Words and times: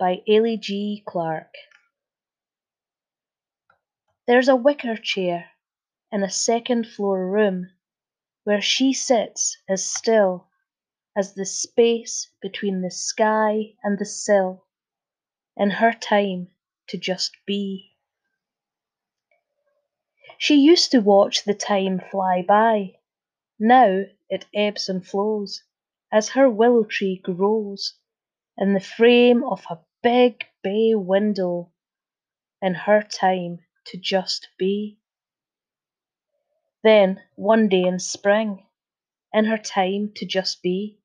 by 0.00 0.20
Ailey 0.28 0.58
G. 0.58 1.04
Clark. 1.06 1.54
There's 4.26 4.48
a 4.48 4.56
wicker 4.56 4.96
chair 4.96 5.50
in 6.10 6.24
a 6.24 6.28
second 6.28 6.88
floor 6.88 7.30
room 7.30 7.70
where 8.42 8.60
she 8.60 8.92
sits 8.92 9.58
as 9.68 9.88
still 9.88 10.48
as 11.16 11.34
the 11.34 11.46
space 11.46 12.32
between 12.42 12.80
the 12.80 12.90
sky 12.90 13.76
and 13.84 13.96
the 13.96 14.04
sill 14.04 14.66
in 15.56 15.70
her 15.70 15.92
time 15.92 16.48
to 16.88 16.98
just 16.98 17.36
be. 17.46 17.92
She 20.36 20.56
used 20.56 20.90
to 20.90 20.98
watch 20.98 21.44
the 21.44 21.54
time 21.54 22.00
fly 22.10 22.42
by. 22.42 22.96
Now 23.60 24.06
it 24.28 24.46
ebbs 24.52 24.88
and 24.88 25.06
flows 25.06 25.62
as 26.10 26.30
her 26.30 26.50
willow 26.50 26.82
tree 26.82 27.20
grows 27.22 28.00
in 28.62 28.74
the 28.74 28.80
frame 28.96 29.42
of 29.42 29.60
a 29.68 29.78
big 30.04 30.44
bay 30.62 30.94
window 30.94 31.68
in 32.62 32.72
her 32.72 33.02
time 33.02 33.58
to 33.84 33.98
just 33.98 34.50
be. 34.56 34.96
Then, 36.84 37.20
one 37.34 37.68
day 37.68 37.82
in 37.82 37.98
spring, 37.98 38.64
in 39.32 39.46
her 39.46 39.58
time 39.58 40.12
to 40.14 40.24
just 40.24 40.62
be, 40.62 41.00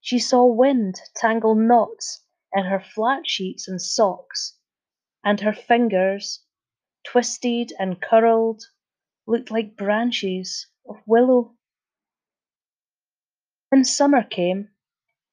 she 0.00 0.18
saw 0.18 0.44
wind 0.44 1.00
tangle 1.14 1.54
knots 1.54 2.24
in 2.52 2.64
her 2.64 2.80
flat 2.80 3.24
sheets 3.24 3.68
and 3.68 3.80
socks, 3.80 4.58
and 5.22 5.38
her 5.40 5.52
fingers, 5.52 6.40
twisted 7.04 7.72
and 7.78 8.02
curled, 8.02 8.64
looked 9.28 9.52
like 9.52 9.76
branches 9.76 10.66
of 10.88 10.96
willow. 11.06 11.54
When 13.68 13.84
summer 13.84 14.24
came, 14.24 14.70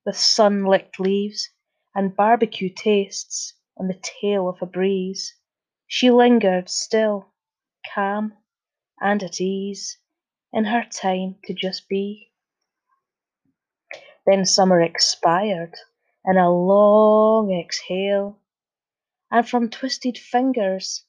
with 0.08 0.18
sun 0.18 0.64
licked 0.64 1.02
leaves 1.02 1.50
and 1.94 2.16
barbecue 2.16 2.70
tastes 2.74 3.54
on 3.76 3.90
the 3.90 4.02
tail 4.22 4.48
of 4.48 4.62
a 4.62 4.66
breeze, 4.66 5.36
she 5.86 6.10
lingered 6.10 6.70
still, 6.70 7.34
calm 7.94 8.32
and 9.02 9.22
at 9.22 9.42
ease 9.42 9.98
in 10.54 10.64
her 10.64 10.86
time 10.86 11.36
to 11.44 11.54
just 11.54 11.90
be. 11.90 12.32
Then 14.26 14.46
summer 14.46 14.82
expired 14.82 15.76
in 16.24 16.38
a 16.38 16.50
long 16.50 17.52
exhale, 17.52 18.40
and 19.30 19.48
from 19.48 19.70
twisted 19.70 20.18
fingers 20.18 21.04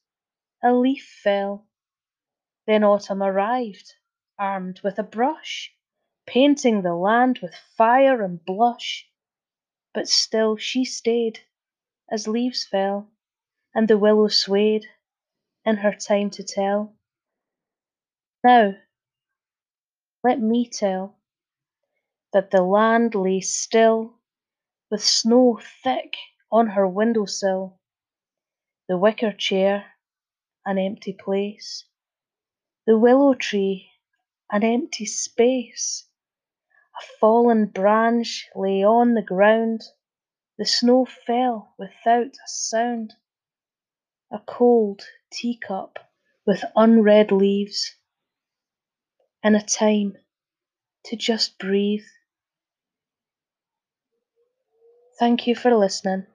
a 0.61 0.73
leaf 0.73 1.21
fell. 1.23 1.65
Then 2.67 2.83
autumn 2.83 3.23
arrived, 3.23 3.93
armed 4.37 4.81
with 4.83 4.99
a 4.99 5.03
brush, 5.03 5.73
painting 6.31 6.83
the 6.83 6.93
land 6.93 7.39
with 7.41 7.55
fire 7.75 8.21
and 8.21 8.45
blush. 8.45 9.09
But 9.93 10.07
still 10.07 10.57
she 10.57 10.85
stayed 10.85 11.39
as 12.11 12.27
leaves 12.27 12.65
fell, 12.65 13.09
and 13.73 13.87
the 13.87 13.97
willow 13.97 14.27
swayed 14.27 14.85
in 15.65 15.77
her 15.77 15.93
time 15.93 16.29
to 16.31 16.43
tell. 16.43 16.95
Now, 18.43 18.75
let 20.23 20.39
me 20.39 20.69
tell 20.69 21.17
that 22.33 22.51
the 22.51 22.61
land 22.61 23.15
lay 23.15 23.41
still, 23.41 24.13
with 24.91 25.03
snow 25.03 25.59
thick 25.83 26.15
on 26.51 26.67
her 26.67 26.87
window 26.87 27.25
sill, 27.25 27.79
the 28.87 28.97
wicker 28.97 29.31
chair 29.31 29.85
an 30.65 30.77
empty 30.77 31.13
place, 31.13 31.85
the 32.85 32.97
willow 32.97 33.33
tree 33.33 33.89
an 34.51 34.63
empty 34.63 35.05
space. 35.05 36.05
A 36.99 37.01
fallen 37.19 37.67
branch 37.67 38.49
lay 38.55 38.83
on 38.83 39.13
the 39.13 39.21
ground, 39.21 39.83
the 40.57 40.65
snow 40.65 41.05
fell 41.05 41.73
without 41.77 42.33
a 42.33 42.47
sound. 42.47 43.13
A 44.29 44.39
cold 44.39 45.03
teacup 45.31 45.97
with 46.45 46.65
unread 46.75 47.31
leaves 47.31 47.95
and 49.41 49.55
a 49.55 49.61
time 49.61 50.17
to 51.05 51.15
just 51.15 51.57
breathe. 51.57 52.05
Thank 55.19 55.47
you 55.47 55.55
for 55.55 55.73
listening. 55.73 56.25